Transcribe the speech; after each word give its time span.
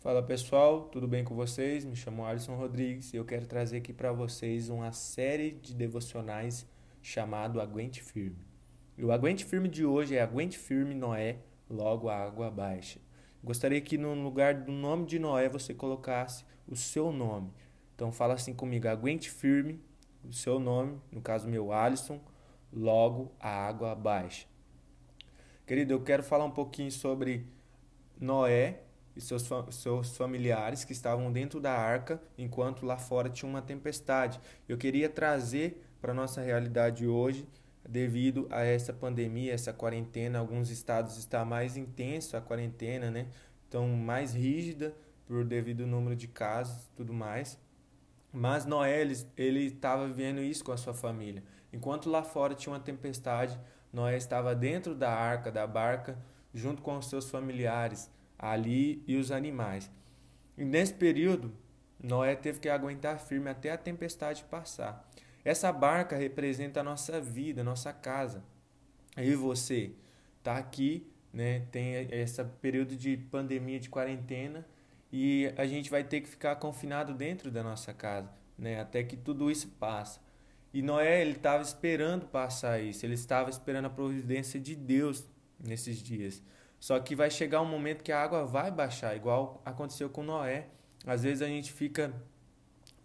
Fala 0.00 0.22
pessoal, 0.22 0.84
tudo 0.84 1.06
bem 1.06 1.22
com 1.22 1.34
vocês? 1.34 1.84
Me 1.84 1.94
chamo 1.94 2.24
Alisson 2.24 2.56
Rodrigues 2.56 3.12
e 3.12 3.18
eu 3.18 3.24
quero 3.26 3.44
trazer 3.44 3.76
aqui 3.76 3.92
para 3.92 4.10
vocês 4.10 4.70
uma 4.70 4.92
série 4.92 5.50
de 5.50 5.74
devocionais 5.74 6.66
chamado 7.02 7.60
Aguente 7.60 8.02
Firme. 8.02 8.38
E 8.96 9.04
o 9.04 9.12
Aguente 9.12 9.44
Firme 9.44 9.68
de 9.68 9.84
hoje 9.84 10.16
é 10.16 10.22
Aguente 10.22 10.56
Firme 10.56 10.94
Noé, 10.94 11.40
logo 11.68 12.08
a 12.08 12.16
água 12.16 12.50
baixa. 12.50 12.98
Gostaria 13.44 13.78
que 13.82 13.98
no 13.98 14.14
lugar 14.14 14.54
do 14.54 14.72
nome 14.72 15.04
de 15.04 15.18
Noé 15.18 15.50
você 15.50 15.74
colocasse 15.74 16.46
o 16.66 16.74
seu 16.74 17.12
nome. 17.12 17.52
Então 17.94 18.10
fala 18.10 18.32
assim 18.32 18.54
comigo, 18.54 18.88
aguente 18.88 19.30
firme, 19.30 19.84
o 20.24 20.32
seu 20.32 20.58
nome, 20.58 20.98
no 21.12 21.20
caso 21.20 21.46
meu 21.46 21.74
Alisson, 21.74 22.18
logo 22.72 23.32
a 23.38 23.50
água 23.50 23.94
baixa. 23.94 24.46
Querido, 25.66 25.92
eu 25.92 26.00
quero 26.02 26.22
falar 26.22 26.46
um 26.46 26.50
pouquinho 26.50 26.90
sobre 26.90 27.46
Noé 28.18 28.84
e 29.20 29.22
seus, 29.22 29.48
seus 29.70 30.16
familiares 30.16 30.82
que 30.82 30.92
estavam 30.92 31.30
dentro 31.30 31.60
da 31.60 31.72
arca, 31.72 32.20
enquanto 32.38 32.86
lá 32.86 32.96
fora 32.96 33.28
tinha 33.28 33.48
uma 33.48 33.60
tempestade. 33.60 34.40
Eu 34.68 34.78
queria 34.78 35.08
trazer 35.08 35.86
para 36.00 36.12
a 36.12 36.14
nossa 36.14 36.40
realidade 36.40 37.06
hoje, 37.06 37.46
devido 37.86 38.46
a 38.50 38.62
essa 38.64 38.92
pandemia, 38.92 39.52
essa 39.52 39.72
quarentena, 39.72 40.38
alguns 40.38 40.70
estados 40.70 41.18
está 41.18 41.44
mais 41.44 41.76
intenso 41.76 42.36
a 42.36 42.40
quarentena, 42.40 43.10
né? 43.10 43.26
Então, 43.68 43.86
mais 43.88 44.34
rígida 44.34 44.94
por 45.26 45.44
devido 45.44 45.82
ao 45.82 45.88
número 45.88 46.16
de 46.16 46.26
casos 46.26 46.88
tudo 46.96 47.12
mais. 47.12 47.58
Mas 48.32 48.64
Noé, 48.64 49.02
ele 49.36 49.66
estava 49.66 50.06
vivendo 50.06 50.40
isso 50.40 50.64
com 50.64 50.72
a 50.72 50.76
sua 50.76 50.94
família. 50.94 51.42
Enquanto 51.72 52.08
lá 52.08 52.22
fora 52.22 52.54
tinha 52.54 52.72
uma 52.72 52.80
tempestade, 52.80 53.58
Noé 53.92 54.16
estava 54.16 54.54
dentro 54.54 54.94
da 54.94 55.12
arca, 55.12 55.50
da 55.50 55.66
barca, 55.66 56.16
junto 56.54 56.80
com 56.82 56.96
os 56.96 57.06
seus 57.06 57.28
familiares, 57.28 58.10
ali 58.40 59.04
e 59.06 59.16
os 59.16 59.30
animais. 59.30 59.90
E 60.56 60.64
nesse 60.64 60.94
período, 60.94 61.52
Noé 62.02 62.34
teve 62.34 62.58
que 62.58 62.68
aguentar 62.68 63.20
firme 63.20 63.50
até 63.50 63.70
a 63.70 63.76
tempestade 63.76 64.44
passar. 64.44 65.08
Essa 65.44 65.70
barca 65.70 66.16
representa 66.16 66.80
a 66.80 66.82
nossa 66.82 67.20
vida, 67.20 67.60
a 67.60 67.64
nossa 67.64 67.92
casa. 67.92 68.42
E 69.16 69.34
você 69.34 69.92
está 70.38 70.56
aqui, 70.56 71.06
né? 71.32 71.66
Tem 71.70 72.08
esse 72.10 72.42
período 72.62 72.96
de 72.96 73.16
pandemia, 73.16 73.78
de 73.78 73.90
quarentena, 73.90 74.66
e 75.12 75.52
a 75.56 75.66
gente 75.66 75.90
vai 75.90 76.04
ter 76.04 76.20
que 76.20 76.28
ficar 76.28 76.56
confinado 76.56 77.12
dentro 77.12 77.50
da 77.50 77.62
nossa 77.62 77.92
casa, 77.92 78.30
né? 78.56 78.80
Até 78.80 79.02
que 79.02 79.16
tudo 79.16 79.50
isso 79.50 79.68
passa. 79.78 80.20
E 80.72 80.82
Noé, 80.82 81.20
ele 81.20 81.32
estava 81.32 81.62
esperando 81.62 82.26
passar 82.26 82.80
isso, 82.80 83.04
ele 83.04 83.14
estava 83.14 83.50
esperando 83.50 83.86
a 83.86 83.90
providência 83.90 84.60
de 84.60 84.76
Deus 84.76 85.28
nesses 85.58 86.02
dias. 86.02 86.42
Só 86.80 86.98
que 86.98 87.14
vai 87.14 87.30
chegar 87.30 87.60
um 87.60 87.66
momento 87.66 88.02
que 88.02 88.10
a 88.10 88.20
água 88.20 88.44
vai 88.44 88.70
baixar, 88.70 89.14
igual 89.14 89.60
aconteceu 89.66 90.08
com 90.08 90.22
Noé. 90.22 90.66
Às 91.06 91.22
vezes 91.22 91.42
a 91.42 91.46
gente 91.46 91.70
fica 91.70 92.12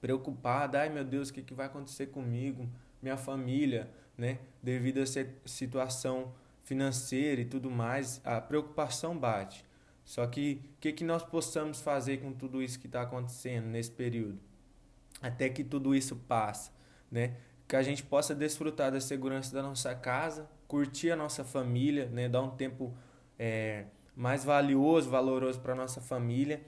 preocupado, 0.00 0.76
ai 0.76 0.88
meu 0.88 1.04
Deus, 1.04 1.28
o 1.28 1.32
que, 1.32 1.42
que 1.42 1.52
vai 1.52 1.66
acontecer 1.66 2.06
comigo, 2.06 2.68
minha 3.02 3.16
família, 3.16 3.90
né? 4.16 4.38
Devido 4.62 4.98
a 4.98 5.02
essa 5.02 5.26
situação 5.44 6.32
financeira 6.62 7.40
e 7.40 7.44
tudo 7.44 7.68
mais, 7.68 8.20
a 8.24 8.40
preocupação 8.40 9.18
bate. 9.18 9.64
Só 10.04 10.26
que 10.26 10.60
o 10.76 10.80
que, 10.80 10.92
que 10.92 11.04
nós 11.04 11.24
possamos 11.24 11.80
fazer 11.80 12.18
com 12.18 12.32
tudo 12.32 12.62
isso 12.62 12.78
que 12.78 12.86
está 12.86 13.02
acontecendo 13.02 13.66
nesse 13.66 13.90
período? 13.90 14.38
Até 15.20 15.48
que 15.48 15.64
tudo 15.64 15.94
isso 15.94 16.14
passe, 16.28 16.70
né? 17.10 17.36
Que 17.66 17.74
a 17.74 17.82
gente 17.82 18.04
possa 18.04 18.34
desfrutar 18.34 18.92
da 18.92 19.00
segurança 19.00 19.52
da 19.52 19.62
nossa 19.62 19.94
casa, 19.94 20.48
curtir 20.68 21.10
a 21.10 21.16
nossa 21.16 21.42
família, 21.42 22.06
né? 22.06 22.28
Dar 22.28 22.42
um 22.42 22.50
tempo 22.50 22.94
é, 23.38 23.84
mais 24.16 24.44
valioso, 24.44 25.10
valoroso 25.10 25.60
para 25.60 25.74
nossa 25.74 26.00
família. 26.00 26.60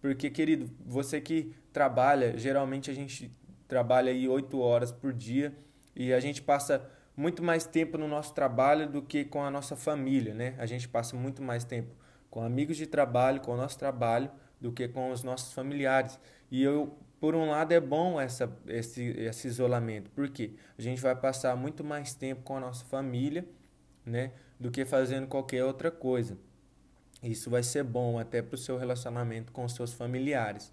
Porque, 0.00 0.30
querido, 0.30 0.70
você 0.84 1.20
que 1.20 1.54
trabalha, 1.72 2.36
geralmente 2.36 2.90
a 2.90 2.94
gente 2.94 3.30
trabalha 3.66 4.12
aí 4.12 4.28
oito 4.28 4.60
horas 4.60 4.92
por 4.92 5.12
dia 5.12 5.54
e 5.96 6.12
a 6.12 6.20
gente 6.20 6.42
passa 6.42 6.86
muito 7.16 7.42
mais 7.42 7.64
tempo 7.66 7.96
no 7.96 8.08
nosso 8.08 8.34
trabalho 8.34 8.88
do 8.88 9.00
que 9.00 9.24
com 9.24 9.42
a 9.42 9.50
nossa 9.50 9.76
família, 9.76 10.34
né? 10.34 10.54
A 10.58 10.66
gente 10.66 10.88
passa 10.88 11.16
muito 11.16 11.42
mais 11.42 11.64
tempo 11.64 11.94
com 12.30 12.42
amigos 12.42 12.76
de 12.76 12.86
trabalho, 12.86 13.40
com 13.40 13.52
o 13.52 13.56
nosso 13.56 13.78
trabalho, 13.78 14.30
do 14.60 14.72
que 14.72 14.88
com 14.88 15.10
os 15.10 15.22
nossos 15.22 15.52
familiares. 15.52 16.18
E 16.50 16.62
eu, 16.62 16.98
por 17.20 17.34
um 17.34 17.50
lado, 17.50 17.72
é 17.72 17.80
bom 17.80 18.20
essa, 18.20 18.50
esse, 18.66 19.04
esse 19.04 19.46
isolamento, 19.46 20.10
porque 20.10 20.54
a 20.76 20.82
gente 20.82 21.00
vai 21.00 21.14
passar 21.14 21.56
muito 21.56 21.84
mais 21.84 22.14
tempo 22.14 22.42
com 22.42 22.56
a 22.56 22.60
nossa 22.60 22.84
família, 22.84 23.46
né? 24.04 24.32
Do 24.58 24.70
que 24.70 24.84
fazendo 24.84 25.26
qualquer 25.26 25.64
outra 25.64 25.90
coisa. 25.90 26.38
Isso 27.22 27.48
vai 27.48 27.62
ser 27.62 27.84
bom 27.84 28.18
até 28.18 28.42
para 28.42 28.54
o 28.54 28.58
seu 28.58 28.76
relacionamento 28.76 29.52
com 29.52 29.64
os 29.64 29.74
seus 29.74 29.92
familiares. 29.92 30.68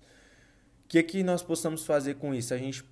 O 0.83 0.87
que, 0.87 1.01
que 1.01 1.23
nós 1.23 1.41
possamos 1.41 1.85
fazer 1.85 2.15
com 2.15 2.33
isso? 2.33 2.53
A 2.53 2.57
gente 2.57 2.83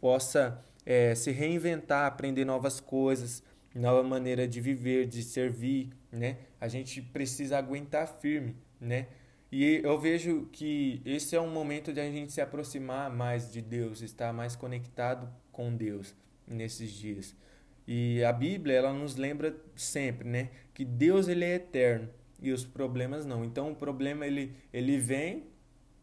possa 0.00 0.58
é, 0.84 1.14
se 1.14 1.30
reinventar, 1.30 2.06
aprender 2.06 2.44
novas 2.44 2.80
coisas, 2.80 3.42
nova 3.74 4.02
maneira 4.02 4.48
de 4.48 4.60
viver, 4.60 5.06
de 5.06 5.22
servir, 5.22 5.90
né? 6.10 6.38
A 6.60 6.68
gente 6.68 7.00
precisa 7.00 7.58
aguentar 7.58 8.06
firme, 8.20 8.56
né? 8.80 9.06
E 9.50 9.82
eu 9.84 9.98
vejo 10.00 10.48
que 10.50 11.02
esse 11.04 11.36
é 11.36 11.40
um 11.40 11.50
momento 11.50 11.92
de 11.92 12.00
a 12.00 12.10
gente 12.10 12.32
se 12.32 12.40
aproximar 12.40 13.10
mais 13.10 13.52
de 13.52 13.60
Deus, 13.60 14.00
estar 14.00 14.32
mais 14.32 14.56
conectado 14.56 15.30
com 15.50 15.74
Deus 15.74 16.14
nesses 16.46 16.90
dias. 16.90 17.36
E 17.94 18.24
a 18.24 18.32
Bíblia, 18.32 18.74
ela 18.78 18.90
nos 18.90 19.16
lembra 19.16 19.54
sempre, 19.76 20.26
né, 20.26 20.48
que 20.72 20.82
Deus 20.82 21.28
ele 21.28 21.44
é 21.44 21.56
eterno 21.56 22.08
e 22.40 22.50
os 22.50 22.64
problemas 22.64 23.26
não. 23.26 23.44
Então 23.44 23.70
o 23.70 23.76
problema 23.76 24.26
ele 24.26 24.56
ele 24.72 24.96
vem, 24.96 25.44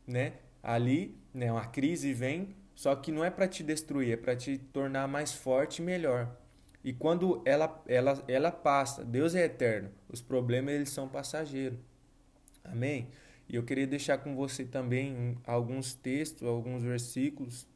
né, 0.06 0.34
ali, 0.62 1.18
né, 1.34 1.52
uma 1.52 1.66
crise 1.66 2.14
vem, 2.14 2.56
só 2.76 2.96
que 2.96 3.12
não 3.12 3.26
é 3.26 3.32
para 3.32 3.48
te 3.48 3.64
destruir, 3.64 4.12
é 4.12 4.18
para 4.18 4.36
te 4.36 4.60
tornar 4.60 5.08
mais 5.08 5.34
forte 5.34 5.82
e 5.82 5.82
melhor. 5.82 6.30
E 6.84 6.94
quando 6.94 7.42
ela 7.44 7.84
ela 7.88 8.24
ela 8.28 8.52
passa, 8.52 9.04
Deus 9.04 9.34
é 9.34 9.46
eterno. 9.46 9.90
Os 10.08 10.22
problemas 10.22 10.76
eles 10.76 10.90
são 10.90 11.10
passageiros. 11.10 11.80
Amém. 12.64 13.08
E 13.48 13.56
eu 13.56 13.64
queria 13.64 13.88
deixar 13.88 14.20
com 14.20 14.36
você 14.36 14.64
também 14.64 15.40
alguns 15.44 15.96
textos, 15.96 16.48
alguns 16.48 16.84
versículos 16.84 17.68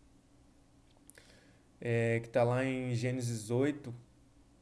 é, 1.85 2.21
que 2.21 2.27
está 2.27 2.43
lá 2.43 2.63
em 2.63 2.95
Gênesis 2.95 3.51
8, 3.51 3.93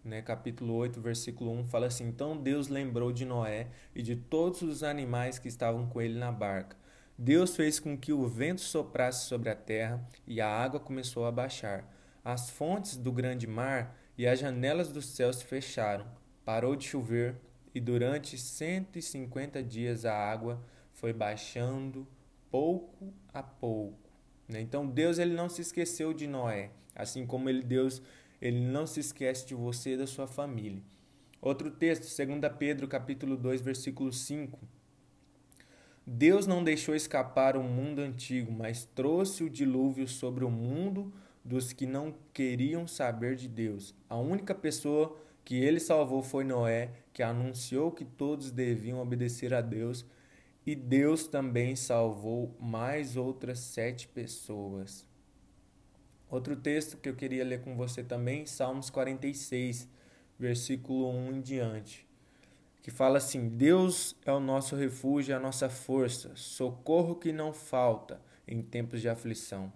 né, 0.03 0.23
capítulo 0.23 0.73
8, 0.73 0.99
versículo 0.99 1.51
1, 1.51 1.65
fala 1.65 1.85
assim: 1.85 2.07
Então 2.07 2.35
Deus 2.35 2.67
lembrou 2.67 3.11
de 3.11 3.25
Noé 3.25 3.67
e 3.93 4.01
de 4.01 4.15
todos 4.15 4.63
os 4.63 4.81
animais 4.81 5.37
que 5.37 5.47
estavam 5.47 5.85
com 5.85 6.01
ele 6.01 6.17
na 6.17 6.31
barca. 6.31 6.75
Deus 7.15 7.55
fez 7.55 7.79
com 7.79 7.95
que 7.95 8.11
o 8.11 8.27
vento 8.27 8.61
soprasse 8.61 9.27
sobre 9.27 9.51
a 9.51 9.55
terra 9.55 10.03
e 10.25 10.41
a 10.41 10.47
água 10.47 10.79
começou 10.79 11.27
a 11.27 11.31
baixar. 11.31 11.87
As 12.25 12.49
fontes 12.49 12.97
do 12.97 13.11
grande 13.11 13.45
mar 13.45 13.95
e 14.17 14.25
as 14.25 14.39
janelas 14.39 14.91
do 14.91 15.01
céu 15.01 15.31
se 15.31 15.45
fecharam. 15.45 16.07
Parou 16.43 16.75
de 16.75 16.87
chover 16.87 17.35
e 17.75 17.79
durante 17.79 18.35
150 18.35 19.61
dias 19.61 20.05
a 20.05 20.15
água 20.15 20.59
foi 20.91 21.13
baixando 21.13 22.07
pouco 22.49 23.13
a 23.31 23.43
pouco. 23.43 24.10
Né? 24.51 24.61
Então 24.61 24.85
Deus 24.85 25.17
ele 25.17 25.33
não 25.33 25.49
se 25.49 25.61
esqueceu 25.61 26.13
de 26.13 26.27
Noé. 26.27 26.71
Assim 26.93 27.25
como 27.25 27.49
ele, 27.49 27.63
Deus, 27.63 28.01
ele 28.41 28.59
não 28.59 28.85
se 28.85 28.99
esquece 28.99 29.47
de 29.47 29.55
você 29.55 29.93
e 29.93 29.97
da 29.97 30.05
sua 30.05 30.27
família. 30.27 30.81
Outro 31.41 31.71
texto, 31.71 32.03
2 32.03 32.39
Pedro 32.59 32.87
capítulo 32.87 33.35
2, 33.37 33.61
versículo 33.61 34.11
5. 34.11 34.59
Deus 36.05 36.45
não 36.45 36.63
deixou 36.63 36.93
escapar 36.93 37.55
o 37.55 37.63
mundo 37.63 37.99
antigo, 37.99 38.51
mas 38.51 38.83
trouxe 38.83 39.43
o 39.43 39.49
dilúvio 39.49 40.07
sobre 40.07 40.43
o 40.43 40.49
mundo 40.49 41.13
dos 41.43 41.73
que 41.73 41.85
não 41.85 42.13
queriam 42.33 42.87
saber 42.87 43.35
de 43.35 43.47
Deus. 43.47 43.95
A 44.09 44.17
única 44.17 44.53
pessoa 44.53 45.17
que 45.43 45.55
ele 45.55 45.79
salvou 45.79 46.21
foi 46.21 46.43
Noé, 46.43 46.91
que 47.13 47.23
anunciou 47.23 47.91
que 47.91 48.05
todos 48.05 48.51
deviam 48.51 48.99
obedecer 48.99 49.53
a 49.53 49.61
Deus, 49.61 50.05
e 50.65 50.75
Deus 50.75 51.27
também 51.27 51.75
salvou 51.75 52.55
mais 52.59 53.17
outras 53.17 53.59
sete 53.59 54.07
pessoas. 54.07 55.07
Outro 56.29 56.55
texto 56.55 56.97
que 56.97 57.09
eu 57.09 57.15
queria 57.15 57.43
ler 57.43 57.61
com 57.61 57.75
você 57.75 58.03
também, 58.03 58.45
Salmos 58.45 58.89
46, 58.89 59.89
versículo 60.39 61.09
1 61.09 61.33
em 61.33 61.41
diante, 61.41 62.07
que 62.81 62.89
fala 62.89 63.17
assim: 63.17 63.49
Deus 63.49 64.15
é 64.25 64.31
o 64.31 64.39
nosso 64.39 64.75
refúgio, 64.75 65.35
a 65.35 65.39
nossa 65.39 65.69
força, 65.69 66.31
socorro 66.35 67.15
que 67.15 67.33
não 67.33 67.51
falta 67.51 68.21
em 68.47 68.61
tempos 68.61 69.01
de 69.01 69.09
aflição. 69.09 69.73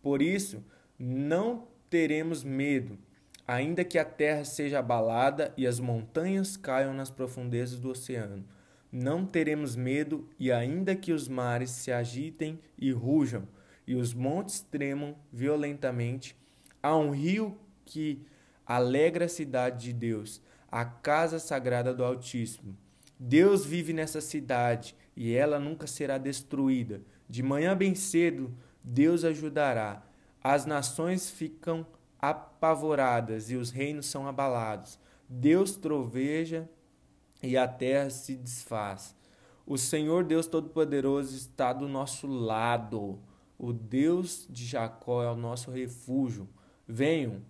Por 0.00 0.22
isso, 0.22 0.64
não 0.98 1.68
teremos 1.90 2.42
medo, 2.42 2.98
ainda 3.46 3.84
que 3.84 3.98
a 3.98 4.04
terra 4.04 4.44
seja 4.44 4.78
abalada 4.78 5.52
e 5.56 5.66
as 5.66 5.80
montanhas 5.80 6.56
caiam 6.56 6.94
nas 6.94 7.10
profundezas 7.10 7.78
do 7.78 7.90
oceano. 7.90 8.44
Não 8.92 9.24
teremos 9.24 9.76
medo, 9.76 10.28
e 10.38 10.50
ainda 10.50 10.96
que 10.96 11.12
os 11.12 11.28
mares 11.28 11.70
se 11.70 11.92
agitem 11.92 12.58
e 12.76 12.90
rujam, 12.90 13.46
e 13.86 13.94
os 13.94 14.12
montes 14.12 14.60
tremam 14.60 15.16
violentamente. 15.32 16.36
Há 16.82 16.96
um 16.96 17.10
rio 17.10 17.56
que 17.84 18.24
alegra 18.66 19.26
a 19.26 19.28
cidade 19.28 19.86
de 19.86 19.92
Deus, 19.92 20.42
a 20.70 20.84
casa 20.84 21.38
sagrada 21.38 21.92
do 21.94 22.04
Altíssimo. 22.04 22.76
Deus 23.18 23.66
vive 23.66 23.92
nessa 23.92 24.20
cidade 24.20 24.96
e 25.14 25.34
ela 25.34 25.58
nunca 25.58 25.86
será 25.86 26.16
destruída. 26.16 27.02
De 27.28 27.42
manhã 27.42 27.76
bem 27.76 27.94
cedo, 27.94 28.56
Deus 28.82 29.24
ajudará. 29.24 30.02
As 30.42 30.64
nações 30.64 31.28
ficam 31.28 31.86
apavoradas 32.18 33.50
e 33.50 33.56
os 33.56 33.70
reinos 33.70 34.06
são 34.06 34.26
abalados. 34.26 34.98
Deus 35.28 35.76
troveja 35.76 36.68
e 37.42 37.56
a 37.56 37.66
terra 37.66 38.10
se 38.10 38.36
desfaz. 38.36 39.14
O 39.66 39.78
Senhor 39.78 40.24
Deus 40.24 40.46
Todo-Poderoso 40.46 41.36
está 41.36 41.72
do 41.72 41.88
nosso 41.88 42.26
lado. 42.26 43.18
O 43.58 43.72
Deus 43.72 44.46
de 44.50 44.66
Jacó 44.66 45.22
é 45.22 45.30
o 45.30 45.36
nosso 45.36 45.70
refúgio. 45.70 46.48
Venham, 46.86 47.42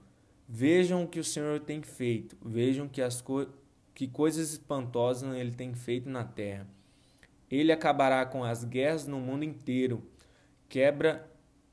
vejam 0.49 1.05
o 1.05 1.09
que 1.09 1.19
o 1.19 1.25
Senhor 1.25 1.61
tem 1.61 1.83
feito. 1.83 2.37
Vejam 2.45 2.89
que, 2.89 3.01
as 3.01 3.21
co 3.21 3.47
que 3.95 4.07
coisas 4.07 4.53
espantosas 4.53 5.35
ele 5.35 5.53
tem 5.53 5.75
feito 5.75 6.11
na 6.11 6.25
terra. 6.25 6.67
Ele 7.51 7.73
acabará 7.73 8.25
com 8.27 8.45
as 8.45 8.65
guerras 8.65 9.07
no 9.07 9.19
mundo 9.19 9.45
inteiro. 9.45 10.03
Quebra 10.69 11.29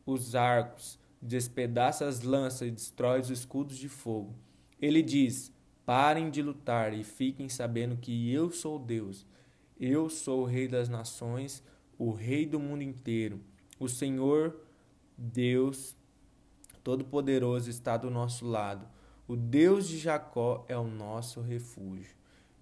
os 0.06 0.34
arcos, 0.34 0.98
despedaça 1.22 2.08
as 2.08 2.22
lanças 2.22 2.68
e 2.68 2.72
destrói 2.72 3.20
os 3.20 3.30
escudos 3.30 3.78
de 3.78 3.90
fogo. 3.90 4.34
Ele 4.82 5.02
diz: 5.02 5.52
Parem 5.88 6.30
de 6.30 6.42
lutar 6.42 6.94
e 6.94 7.02
fiquem 7.02 7.48
sabendo 7.48 7.96
que 7.96 8.30
eu 8.30 8.52
sou 8.52 8.78
Deus. 8.78 9.26
Eu 9.80 10.10
sou 10.10 10.42
o 10.42 10.46
Rei 10.46 10.68
das 10.68 10.90
nações, 10.90 11.64
o 11.98 12.12
Rei 12.12 12.46
do 12.46 12.60
mundo 12.60 12.82
inteiro. 12.82 13.40
O 13.80 13.88
Senhor, 13.88 14.60
Deus 15.18 15.96
Todo-Poderoso, 16.84 17.70
está 17.70 17.96
do 17.96 18.12
nosso 18.12 18.46
lado. 18.46 18.86
O 19.30 19.38
Deus 19.38 19.88
de 19.88 19.98
Jacó 19.98 20.66
é 20.68 20.78
o 20.78 20.84
nosso 20.84 21.40
refúgio. 21.40 22.18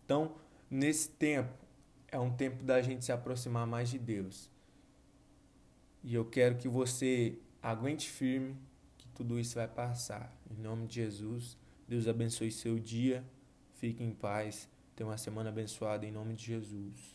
Então, 0.05 0.35
nesse 0.69 1.09
tempo, 1.09 1.65
é 2.07 2.19
um 2.19 2.29
tempo 2.29 2.63
da 2.63 2.79
gente 2.79 3.03
se 3.03 3.11
aproximar 3.11 3.65
mais 3.65 3.89
de 3.89 3.97
Deus. 3.97 4.51
E 6.03 6.13
eu 6.13 6.25
quero 6.25 6.57
que 6.57 6.67
você 6.67 7.39
aguente 7.59 8.07
firme, 8.07 8.55
que 8.99 9.07
tudo 9.07 9.39
isso 9.39 9.55
vai 9.55 9.67
passar. 9.67 10.31
Em 10.47 10.61
nome 10.61 10.85
de 10.85 10.93
Jesus, 10.93 11.57
Deus 11.87 12.07
abençoe 12.07 12.51
seu 12.51 12.79
dia. 12.79 13.23
Fique 13.73 14.03
em 14.03 14.11
paz. 14.11 14.69
Tenha 14.95 15.07
uma 15.09 15.17
semana 15.17 15.49
abençoada 15.49 16.05
em 16.05 16.11
nome 16.11 16.33
de 16.33 16.45
Jesus. 16.45 17.14